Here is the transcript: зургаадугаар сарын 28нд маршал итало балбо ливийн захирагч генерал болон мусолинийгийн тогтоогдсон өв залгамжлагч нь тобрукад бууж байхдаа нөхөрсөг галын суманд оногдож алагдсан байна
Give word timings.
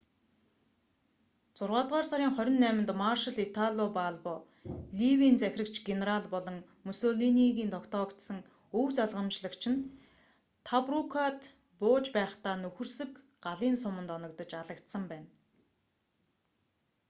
зургаадугаар 1.57 2.07
сарын 2.11 2.31
28нд 2.37 2.89
маршал 3.03 3.37
итало 3.45 3.85
балбо 3.97 4.35
ливийн 4.99 5.35
захирагч 5.43 5.75
генерал 5.89 6.23
болон 6.33 6.57
мусолинийгийн 6.87 7.73
тогтоогдсон 7.75 8.39
өв 8.79 8.87
залгамжлагч 8.97 9.63
нь 9.73 9.87
тобрукад 10.67 11.39
бууж 11.81 12.05
байхдаа 12.17 12.55
нөхөрсөг 12.63 13.11
галын 13.45 13.75
суманд 13.83 14.09
оногдож 14.17 14.51
алагдсан 14.61 15.03
байна 15.11 15.29